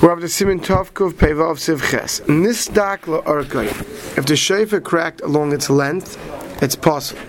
[0.00, 2.22] We have the Simin Tovkov Peva of Sivches.
[2.22, 3.68] Nisdak La'arkai.
[4.16, 6.16] If the shofar cracked along its length,
[6.62, 7.20] it's possible.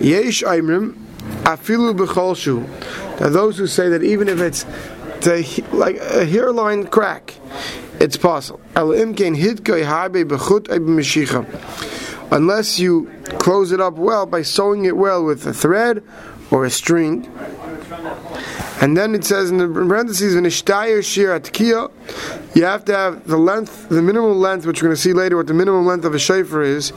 [0.00, 0.94] Yesh Aimrim
[1.42, 2.66] Afilu B'cholshu.
[3.20, 4.64] Now those who say that even if it's
[5.26, 7.34] the, like a hairline crack,
[8.00, 8.62] it's possible.
[12.30, 16.02] Unless you close it up well by sewing it well with a thread
[16.50, 17.30] or a string.
[18.84, 20.34] And then it says in the parentheses.
[20.34, 20.42] You
[22.64, 25.46] have to have the length, the minimum length, which we're going to see later, what
[25.46, 26.92] the minimum length of a shofar is.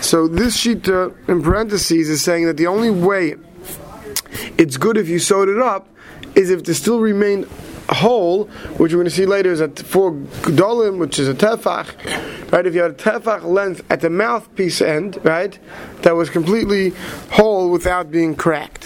[0.00, 3.34] So this sheet uh, in parentheses is saying that the only way
[4.56, 5.88] it's good if you sewed it up
[6.36, 7.48] is if there still remained
[7.88, 8.44] hole,
[8.78, 12.66] which we're going to see later is at four gdolim, which is a tefach, right?
[12.66, 15.58] If you had a tefach length at the mouthpiece end, right,
[16.02, 16.90] that was completely
[17.30, 18.84] whole without being cracked.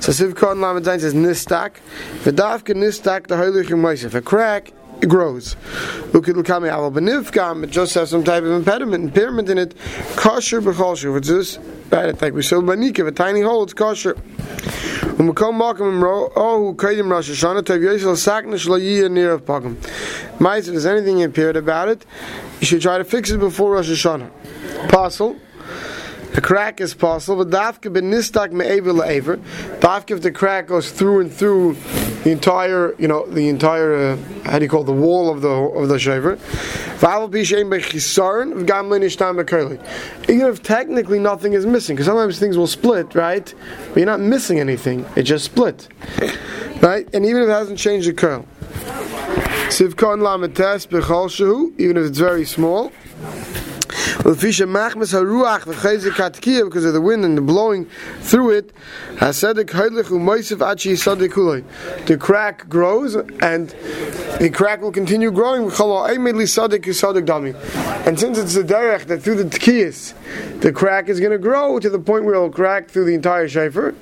[0.00, 1.76] So Sivkon Lamed says nistak,
[2.24, 5.56] v'davka nistak the If a crack it grows.
[6.12, 9.74] It just has some type of impediment, impairment in it.
[10.16, 11.16] Kosher b'cholshu.
[11.18, 11.60] It's just,
[11.90, 14.16] right, like we saw Banika, a tiny hole, it's kosher.
[15.16, 19.76] Umakom Makam Oh, who Kaidim Rosh Hashanah, Tav Sakna Shlo near of Pagam.
[20.40, 22.04] Mice, if there's anything impaired about it,
[22.60, 24.28] you should try to fix it before Rosh Hashanah.
[24.88, 25.36] Apostle.
[26.32, 29.36] The crack is possible, but dafka ben nistak me'ever le'ever.
[29.78, 31.76] Dafka if the crack goes through and through
[32.24, 35.42] the entire, you know, the entire, uh, how do you call it, the wall of
[35.42, 36.38] the of the shaver.
[40.28, 43.54] Even if technically nothing is missing, because sometimes things will split, right?
[43.88, 45.88] But you're not missing anything; it just split,
[46.80, 47.06] right?
[47.14, 48.46] And even if it hasn't changed the curl,
[49.68, 50.20] sivkon
[51.78, 52.90] even if it's very small.
[56.64, 57.86] Because of the wind and the blowing
[58.20, 58.72] through it,
[62.06, 63.74] the crack grows and
[64.40, 65.64] the crack will continue growing.
[65.64, 65.72] And
[68.20, 71.90] since it's the derech that through the tkiyas, the crack is going to grow to
[71.90, 73.94] the point where it will crack through the entire shafer.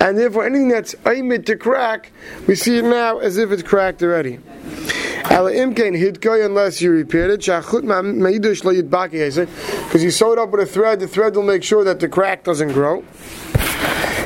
[0.00, 2.12] And therefore, anything that's aimed to crack,
[2.46, 4.40] we see it now as if it's cracked already.
[5.30, 7.40] Unless you repaired it,
[9.84, 12.08] because you sew it up with a thread, the thread will make sure that the
[12.08, 13.02] crack doesn't grow.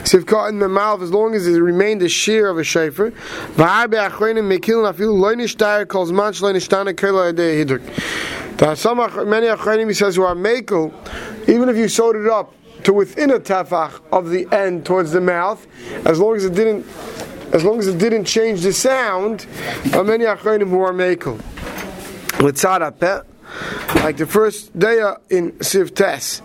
[0.09, 3.13] Sivka in the mouth, as long as it remained a shear of a shafer.
[3.57, 3.97] Many
[9.47, 10.93] achronim he says who are mekel,
[11.49, 12.55] even if you sewed it up
[12.85, 15.67] to within a tefach of the end towards the mouth,
[16.07, 16.87] as long as it didn't
[17.53, 19.47] as long as it didn't change the sound,
[20.05, 21.41] many achronim who are mekel.
[24.03, 25.01] Like the first day
[25.31, 26.41] in Siv Tes,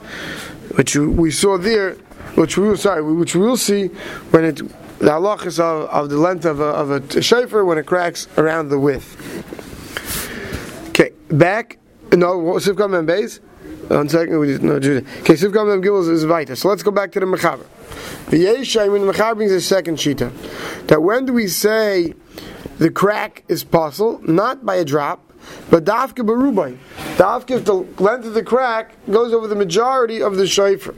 [0.75, 1.95] which we saw there,
[2.35, 3.87] which we will sorry, which we will see
[4.31, 4.57] when it
[4.99, 8.69] the halachas of, of the length of a, of a shofar when it cracks around
[8.69, 9.17] the width.
[10.89, 11.77] Okay, back.
[12.13, 13.39] No, Siv Kam base.
[13.87, 15.07] One second, we no Judah.
[15.19, 16.55] Okay, Siv Kam Gimel is vital.
[16.55, 17.65] So let's go back to the Mechaber.
[18.29, 20.31] The Yeshai, when the Mechaber brings a second shita,
[20.87, 22.13] that when do we say
[22.77, 24.21] the crack is possible?
[24.23, 25.31] Not by a drop,
[25.69, 26.77] but dafka barubai.
[27.17, 30.95] Dafka, if the length of the crack goes over the majority of the shofar.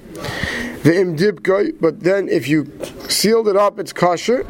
[0.84, 2.72] The im dipkoi, but then if you
[3.10, 4.44] sealed it up, it's kosher.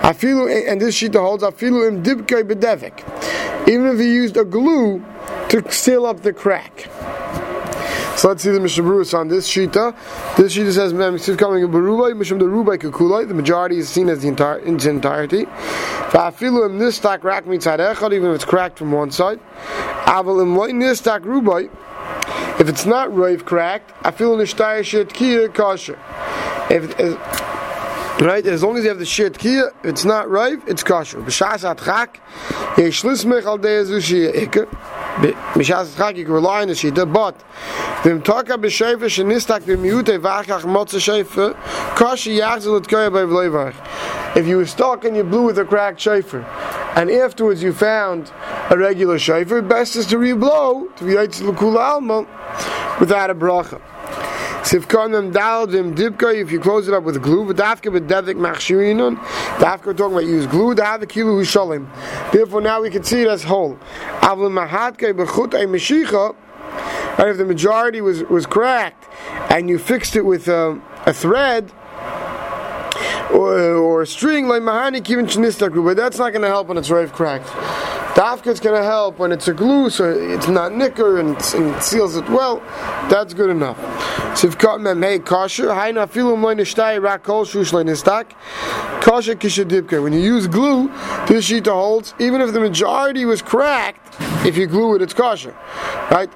[0.00, 3.68] Afilu, and this shita holds afilu im dipkoi bedevik.
[3.68, 5.04] Even if you used a glue
[5.50, 6.88] to seal up the crack.
[8.16, 9.94] So let's see the Mishabruas on this Shita.
[10.38, 13.28] This Shita says, Mesiv coming in Barubai, Misham the Kukulai.
[13.28, 15.44] The majority is seen as the entire in its entirety.
[15.44, 19.38] Fa'afilu im nistak rak mitzad echad, even if it's cracked from one side.
[20.04, 21.68] Aval im loy nistak Rubai.
[22.58, 25.98] If it's not rave cracked, I afilu nishtaya shet kia kosher.
[26.70, 27.46] If, if
[28.18, 31.18] Right, as long as you have the shit kia, it's not ripe, it's kosher.
[31.18, 32.16] B'shas atchak,
[32.78, 34.66] yesh lismech al de'ezu shia ikke.
[35.16, 37.42] Can rely on the shita, but
[38.02, 38.58] v'im toka
[39.64, 40.64] b'miute v'achach
[42.76, 44.36] et koya b'evloivach.
[44.36, 46.44] If you were stuck and you blew with a cracked shofar,
[46.96, 48.30] and afterwards you found
[48.70, 52.26] a regular shofar, best is to re-blow, to be l'kula alma,
[53.00, 53.80] without a bracha.
[54.66, 55.94] Sivkonim daldim
[56.42, 59.16] if you close it up with glue, but dafka with devik machshirinun,
[59.58, 61.86] dafka we're talking about use glue, dafka kilu hishalim.
[62.32, 63.78] Therefore now we can see it as whole.
[64.22, 64.58] Avlim
[65.70, 66.34] meshicha,
[67.16, 69.06] and if the majority was, was cracked,
[69.52, 70.80] and you fixed it with a
[71.12, 71.70] thread,
[73.32, 76.90] or, or a string like mahani kivin but that's not going to help when it's
[76.90, 77.46] rave cracked.
[78.26, 81.76] Dafka is going to help when it's a glue, so it's not nicker and, and
[81.76, 82.58] it seals it well.
[83.08, 83.78] That's good enough.
[84.34, 85.68] Sivkat mem hey kosher.
[85.68, 88.32] Haina filum loy nishtay rak kol shush loy nistak.
[89.00, 90.02] Kosher kishadibke.
[90.02, 90.88] When you use glue,
[91.28, 92.14] this sheet holds.
[92.18, 95.54] Even if the majority was cracked, if you glue it, it's kosher,
[96.10, 96.28] right?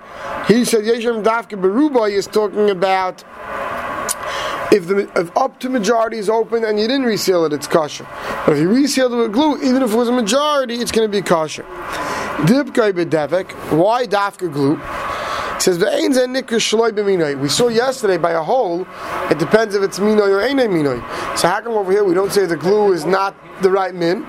[0.46, 3.24] He said Yeshem Dafka Beruba is talking about
[4.72, 8.06] if the if up to majority is open and you didn't reseal it, it's kosher.
[8.46, 11.10] But if you resealed it with glue, even if it was a majority, it's going
[11.10, 11.64] to be kosher.
[12.48, 13.52] Dipkai bedevek.
[13.76, 14.80] Why dafka glue?
[15.60, 15.78] Says
[17.38, 18.86] We saw yesterday by a hole.
[19.30, 20.98] It depends if it's minoy or ain't minoy.
[21.36, 24.24] So how come over here we don't say the glue is not the right min?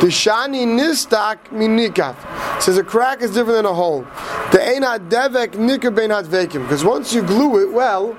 [0.00, 2.16] The shani nistak minikaf
[2.62, 4.02] says a crack is different than a hole.
[4.50, 8.16] The einat devek nikar beinat vacuum because once you glue it well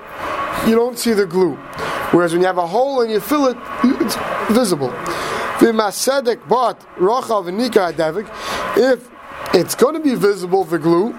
[0.67, 1.55] you don't see the glue.
[2.11, 4.15] Whereas when you have a hole and you fill it, it's
[4.51, 4.89] visible.
[5.59, 6.77] But
[8.77, 9.09] if
[9.53, 11.13] it's going to be visible, the glue,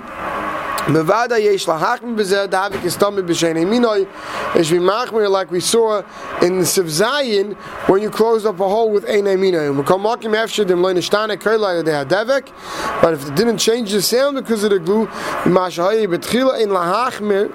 [0.87, 4.08] Mevada yesh lahachim b'zeh davik istami b'shenei minoi
[4.56, 6.02] is machmir like we saw
[6.43, 7.55] in the Sivzayin
[7.88, 9.81] when you close up a hole with einei minoi.
[9.81, 12.50] Mekom makim efshir dem loy nishtane kerlai de hadevek
[13.00, 15.06] but if it didn't change the sound because of the glue
[15.44, 17.49] mashahayi betchila in lahachmir.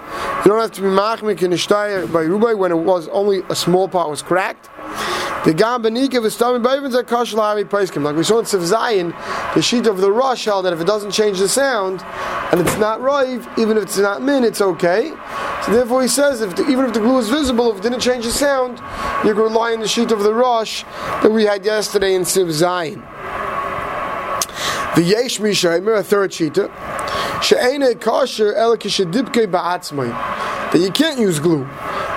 [0.46, 3.90] You don't have to be machmir kinishtayir by rubai when it was only a small
[3.90, 4.70] part was cracked
[5.48, 8.04] the Gam Benika Vistami Bavins are Kashal Hari Paiskim.
[8.04, 9.14] Like we saw in Siv Zayin,
[9.54, 12.04] the sheet of the Rosh held that if it doesn't change the sound
[12.52, 15.14] and it's not Rive, even if it's not Min, it's okay.
[15.64, 18.02] So therefore he says, if the, even if the glue is visible, if it didn't
[18.02, 18.80] change the sound,
[19.26, 20.84] you can rely on the sheet of the Rosh
[21.24, 23.02] that we had yesterday in Siv Zayin.
[24.96, 26.70] The Yesh Mishaymer, a third sheeter,
[27.42, 30.10] She'ene Kasher Elikishadibke Ba'atzmai.
[30.74, 31.66] That you can't use glue.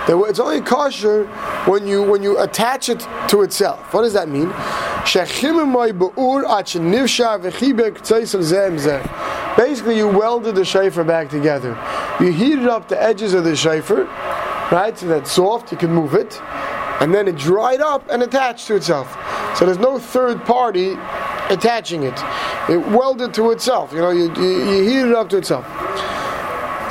[0.09, 1.27] It's only kosher
[1.67, 3.93] when you when you attach it to itself.
[3.93, 4.53] What does that mean?
[9.57, 11.77] Basically, you welded the shafer back together.
[12.21, 14.05] You heated up the edges of the shafer,
[14.73, 14.97] right?
[14.97, 15.73] So that's soft.
[15.73, 16.41] You can move it,
[17.01, 19.17] and then it dried up and attached to itself.
[19.57, 20.97] So there's no third party
[21.51, 22.19] attaching it.
[22.69, 23.93] It welded to itself.
[23.93, 25.67] You know, you, you, you heat it up to itself.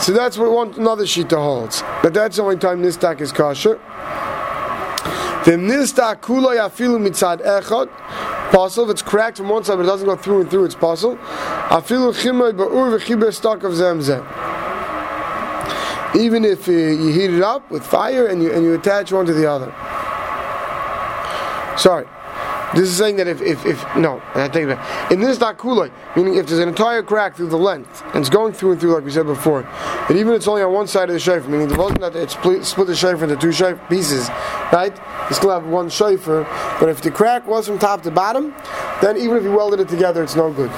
[0.01, 1.83] So that's what one another shita holds.
[2.01, 3.79] But that's the only time nistak is kosher.
[5.45, 7.89] The nistak kula yafilu mitzad echad.
[8.51, 10.75] Possible if it's cracked from one side but it doesn't go through and through, it's
[10.75, 11.17] possible.
[11.17, 14.25] Afilu chimoy ba'ur v'chiber stock of zemzem.
[16.15, 19.25] Even if uh, you heat it up with fire and you and you attach one
[19.25, 19.73] to the other.
[21.77, 22.07] Sorry.
[22.75, 25.11] This is saying that if, if, if no, I take it back.
[25.11, 28.53] In this kulay, meaning if there's an entire crack through the length, and it's going
[28.53, 29.63] through and through like we said before,
[30.07, 32.29] and even it's only on one side of the shayfer, meaning the wasn't that it
[32.29, 34.29] split, split the shayfer into two shayfer pieces,
[34.71, 34.95] right?
[35.29, 36.47] You still have one shayfer,
[36.79, 38.53] but if the crack was from top to bottom,
[39.01, 40.69] then even if you welded it together, it's no good.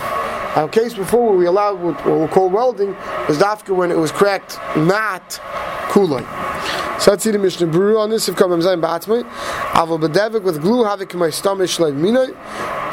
[0.55, 2.95] Our case before where we allowed what we'll call welding
[3.27, 5.39] was dafka when it was cracked not
[5.89, 6.40] kulay.
[7.01, 8.30] So let's see the Mishnah Brew on this.
[8.30, 9.24] If come Zayin Batzmai,
[9.71, 12.27] Aval Bedevik with glue havik my stomach like mina.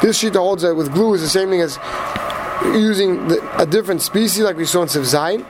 [0.01, 1.77] This sheet holds that with glue is the same thing as
[2.75, 5.45] using the, a different species like we saw in Siv Zayin.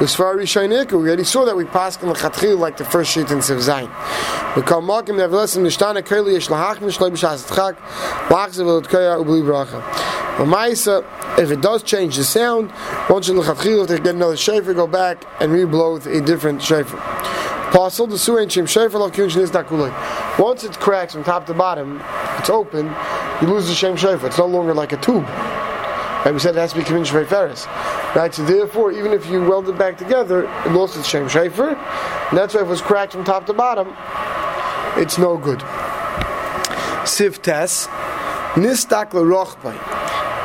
[0.00, 3.12] With Sfari Shainik, we already saw that we passed in the Chatchil like the first
[3.12, 4.56] sheet in Siv Zayin.
[4.56, 7.76] We call Malkim nevertheless in Mishtana Keli Yesh Lahach Mishlai B'Shas Tchak
[8.28, 9.82] Lachzev Elot Ubli Bracha.
[10.46, 11.04] Ma'isa,
[11.38, 12.72] if it does change the sound,
[13.10, 16.62] once in the if they get another shafer, go back and re-blow with a different
[16.62, 16.96] shafer.
[17.70, 19.92] Pasul the suin shim shefer of kinshin is kulei.
[20.38, 22.00] Once it cracks from top to bottom,
[22.38, 22.86] it's open.
[23.42, 24.24] You lose the shem shefer.
[24.24, 25.24] It's no longer like a tube.
[25.24, 26.32] Right?
[26.32, 27.66] We said it has to be kimin shvei ferris.
[28.16, 28.34] Right.
[28.34, 31.76] So therefore, even if you weld it back together, it lost its shem shefer.
[32.30, 33.94] And that's why if it was cracked from top to bottom,
[34.96, 35.58] it's no good.
[37.04, 37.86] Siv tes
[38.54, 39.12] nistak.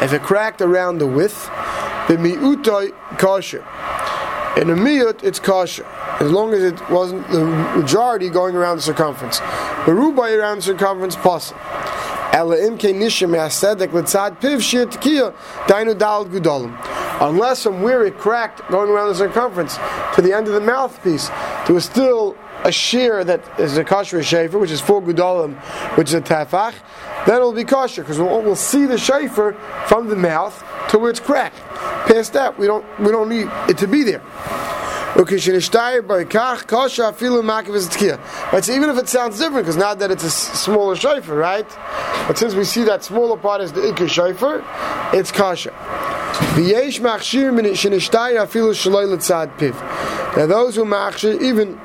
[0.04, 1.46] If it cracked around the width,
[2.10, 3.66] the mi'utoi kosher.
[4.60, 5.88] In a miut, it's kosher
[6.24, 7.44] as long as it wasn't the
[7.76, 9.40] majority going around the circumference.
[9.40, 11.60] The rubai around the circumference possible.
[17.22, 19.78] Unless from where it cracked going around the circumference
[20.16, 21.28] to the end of the mouthpiece,
[21.66, 25.60] there was still a shear that is a kosher shafer, which is four gudalim,
[25.98, 26.74] which is a tafach,
[27.26, 29.54] then it'll be kosher because we'll, we'll, see the shafer
[29.88, 31.58] from the mouth to where it's cracked.
[32.08, 34.22] Past that, we don't we don't need it to be there.
[38.52, 41.68] Right, even if it sounds different, because now that it's a smaller shofar, right?
[42.28, 44.64] But since we see that smaller part is the ikr shofar,
[45.14, 45.72] it's kasha.
[50.36, 51.80] Now those who machshir, even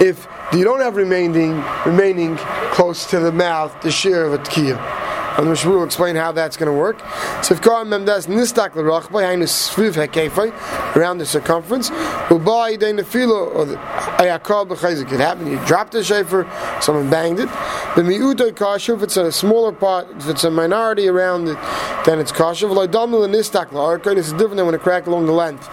[0.00, 2.36] if you don't have remaining remaining
[2.72, 4.99] close to the mouth, the shear of a tkiyah.
[5.36, 6.98] And the Mishnah will explain how that's going to work.
[7.42, 10.52] Sivkar memdas nistak l'rachbay hainu sviv hekefay
[10.96, 11.90] around the circumference.
[11.90, 15.12] Ubai day nefilo or the ayakal b'chayzik.
[15.12, 15.50] It happened.
[15.50, 16.46] You dropped the shafer,
[16.80, 17.48] someone banged it.
[17.96, 21.58] The miuto kasher if it's a smaller part, if it's a minority around it,
[22.04, 22.68] then it's kasher.
[22.68, 23.70] V'loy damu l'nistak.
[24.02, 25.68] This is different than when it crack along the length.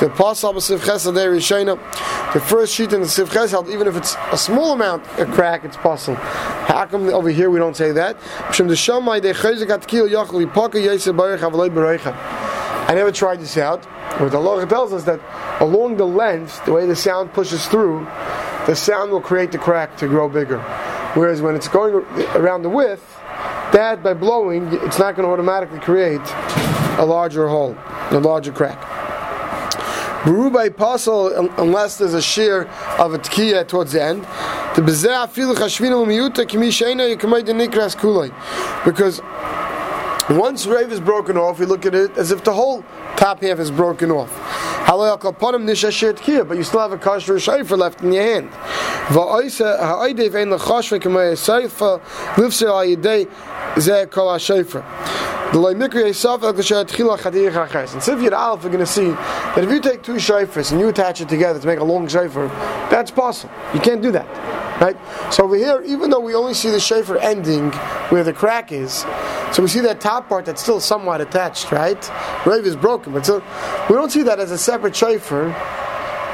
[0.00, 1.12] The pasal b'siv chesed.
[2.32, 5.64] The first sheet in the siv chesed, even if it's a small amount a crack,
[5.64, 6.16] it's possible.
[6.16, 8.16] How come over here we don't say that?
[12.88, 13.86] I never tried this out,
[14.18, 15.20] but the law tells us that
[15.60, 18.06] along the length, the way the sound pushes through,
[18.66, 20.60] the sound will create the crack to grow bigger.
[21.14, 21.94] Whereas when it's going
[22.34, 23.18] around the width,
[23.72, 26.20] that by blowing, it's not going to automatically create
[26.98, 27.76] a larger hole,
[28.10, 28.80] a larger crack.
[30.22, 32.64] Berubai pasal unless there's a shear
[32.98, 34.24] of a tkiya towards the end.
[38.84, 39.20] Because
[40.30, 42.82] once rave is broken off, we look at it as if the whole
[43.16, 44.30] top half is broken off.
[44.88, 48.50] But you still have a kosher shayfer left in your hand.
[55.52, 55.82] And Aleph,
[58.08, 60.88] we're an alpha, you're going to see that if you take two shayfers and you
[60.88, 62.48] attach it together to make a long shayfer,
[62.90, 63.52] that's possible.
[63.74, 64.51] You can't do that.
[64.80, 64.96] Right?
[65.32, 67.70] So over here, even though we only see the shayfer ending
[68.10, 69.04] where the crack is,
[69.52, 72.10] so we see that top part that's still somewhat attached, right?
[72.46, 73.42] Rave is broken, but so
[73.88, 75.52] we don't see that as a separate shayfer,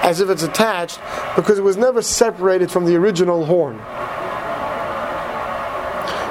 [0.02, 1.00] as if it's attached,
[1.36, 3.78] because it was never separated from the original horn.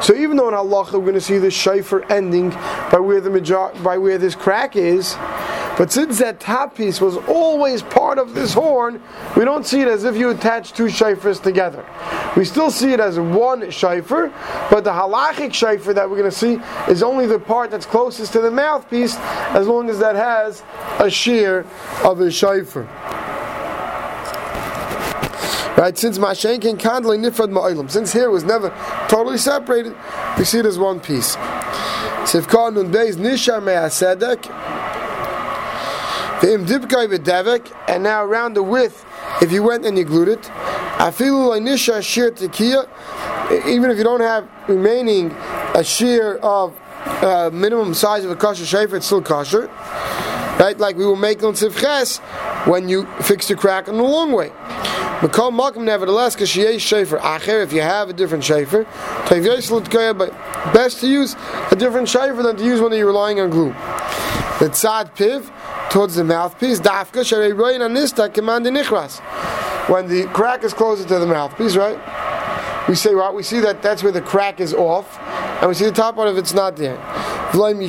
[0.01, 2.51] So even though in Allah we're going to see the shayfer ending
[2.91, 5.15] by where the major, by where this crack is,
[5.77, 9.01] but since that top piece was always part of this horn,
[9.35, 11.85] we don't see it as if you attach two shayfers together.
[12.35, 14.33] We still see it as one shayfer,
[14.71, 16.59] but the halachic shayfer that we're going to see
[16.91, 20.63] is only the part that's closest to the mouthpiece, as long as that has
[20.99, 21.59] a shear
[22.03, 22.87] of a shayfer.
[25.77, 25.95] Right?
[25.95, 28.69] Since Mashen can kandle nifrad ma'ilam, since here was never
[29.09, 29.95] totally separated,
[30.35, 31.35] we see it as one piece.
[32.25, 34.47] Sivkar nun beis nishar me'asedek,
[36.41, 39.05] and now around the width,
[39.41, 40.49] if you went and you glued it,
[43.67, 45.31] even if you don't have remaining
[45.73, 49.67] a shear of uh, minimum size of a kosher shafer, it's still kosher.
[50.59, 50.75] Right?
[50.77, 52.19] Like we will make on Sivches
[52.67, 54.51] when you fix the crack in the long way.
[55.19, 58.83] Makal Malkum, nevertheless, Kashiyesh Shafer Acher, if you have a different Shafer,
[60.13, 60.31] but
[60.73, 61.35] best to use
[61.71, 63.73] a different Shafer than to use one that you're relying on glue.
[64.59, 65.51] The Tzad Piv,
[65.91, 69.19] towards the mouthpiece, Dafka Sharei Royin Anista Command Nichras.
[69.87, 71.99] When the crack is closer to the mouthpiece, right?
[72.89, 73.35] We say what?
[73.35, 75.19] We see that that's where the crack is off,
[75.61, 76.97] and we see the top part of it's not there.
[77.53, 77.79] But if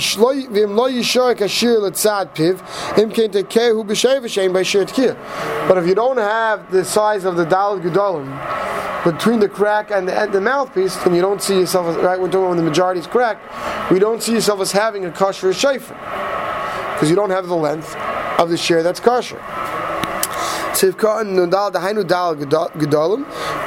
[5.86, 10.34] you don't have the size of the Dalad Gedolim between the crack and the, and
[10.34, 13.06] the mouthpiece, then you don't see yourself as, right, we're talking when the majority is
[13.06, 13.40] cracked,
[13.90, 15.96] we don't see yourself as having a kosher shafer.
[16.98, 17.94] Because you don't have the length
[18.40, 19.40] of the share that's kosher.
[20.74, 20.96] So if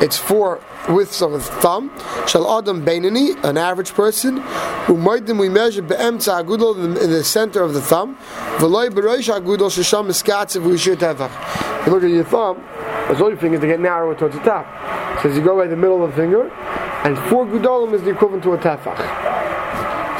[0.01, 0.59] it's four
[0.89, 1.91] widths of a thumb.
[2.27, 4.41] Shall Adam Bainani, an average person,
[4.85, 8.17] who might we measure in the center of the thumb.
[8.57, 8.89] V'loy.
[11.85, 12.63] You look at your thumb,
[13.09, 15.21] it's all your fingers to get narrower towards the top.
[15.21, 16.49] So as you go by the middle of the finger,
[17.03, 18.97] and four gudolim is the equivalent to a tefach.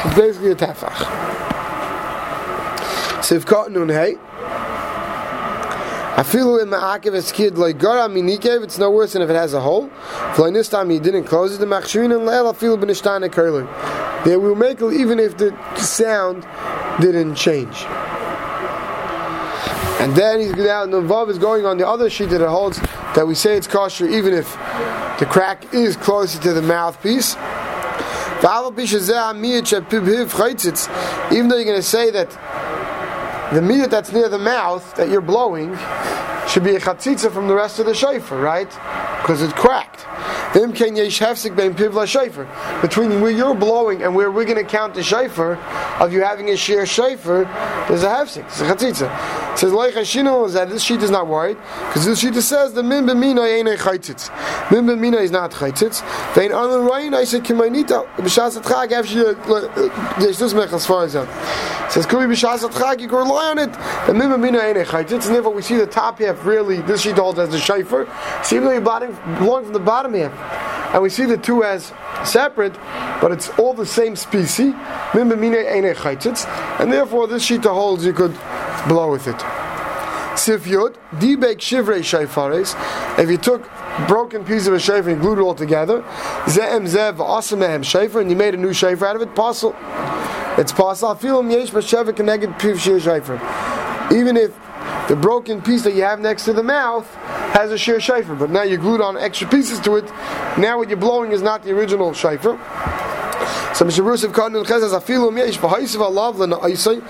[0.02, 1.31] So it's basically a tefach.
[3.22, 4.18] Sivkot nun hey.
[6.16, 9.92] Afilu in ma'akev eskid loigara minikev, it's no worse than if it has a hole.
[10.34, 13.68] V'loinistam, he didn't close it, the machshuin and le'el afilu b'nishtana curler.
[14.26, 16.48] They will make it even if the sound
[17.00, 17.86] didn't change.
[20.02, 22.80] And then he's now the vav is going on the other sheet that it holds
[23.14, 24.52] that we say it's kosher even if
[25.20, 27.36] the crack is closer to the mouthpiece.
[28.44, 28.74] Even
[31.48, 32.36] though you're going to say that
[33.54, 35.78] the meat that's near the mouth that you're blowing
[36.48, 38.70] should be a chatzitza from the rest of the shofar, right?
[39.22, 40.06] Because it's cracked.
[40.54, 40.96] Between
[43.22, 45.56] where you're blowing and where we're going to count the shofar
[46.02, 47.46] of you having a sheer shofar,
[47.88, 49.52] there's a hefsik, it's a chatzitza.
[49.52, 52.74] It says like Hashino is that this sheet is not worried because this sheet says
[52.74, 54.32] the min b'mina ain't a chaytzitz.
[54.72, 56.02] Min b'mina is not chaytzitz.
[56.34, 61.14] Vein anu rayin I say kimaynita b'shas atchag after uh, there's this mechas far as
[61.14, 61.92] that.
[61.92, 63.74] Says kubi b'shas atchag you can rely on it.
[64.08, 65.26] The min b'mina ain't a chaytzitz.
[65.26, 68.08] And therefore we see the top half really this sheet holds as the shayfer.
[68.46, 70.32] See even though blowing from the bottom half.
[70.94, 71.94] And we see the two as
[72.26, 72.74] separate,
[73.22, 74.74] but it's all the same species.
[75.14, 75.32] And
[76.92, 78.34] therefore, this shita holds you could
[78.88, 79.38] blow with it.
[80.36, 83.20] Dibek shivrei.
[83.20, 83.70] If you took
[84.08, 86.02] broken piece of a shayfer and glued it all together,
[86.46, 89.76] ze'em zev asamehem shayfer, and you made a new shayfer out of it, possible.
[90.58, 91.16] It's possible.
[91.16, 93.40] Filim yesh b'shevet connected piv shayfer.
[94.12, 94.58] Even if
[95.08, 97.08] the broken piece that you have next to the mouth
[97.52, 100.06] has a sheer shayfer, but now you glued on extra pieces to it.
[100.58, 102.58] Now what you're blowing is not the original shayfer.
[103.74, 104.04] So Mr.
[104.04, 107.02] Rusev Kadin says, "Afilu yesh b'ha'isiv alav l'na'isay."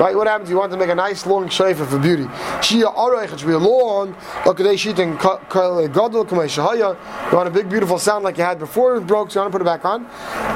[0.00, 0.14] Right?
[0.14, 0.50] What happens?
[0.50, 2.24] You want to make a nice long shayfer for beauty.
[2.60, 4.14] Shia areich it should be long.
[4.44, 6.96] Look at sheet and gadol kamei shahaya.
[7.30, 9.52] You want a big beautiful sound like you had before it broke, so you want
[9.52, 10.06] to put it back on.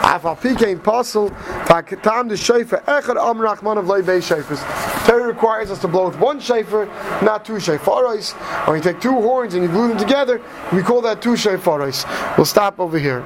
[0.03, 1.31] Afal pikein pasul
[2.03, 4.61] tam the shayfer echad amrachman of lay bay shayfers.
[5.07, 6.87] Torah requires us to blow with one shayfer,
[7.23, 8.33] not two shayfaros.
[8.67, 10.41] When you take two horns and you glue them together,
[10.73, 12.07] we call that two shayfaros.
[12.37, 13.19] We'll stop over here.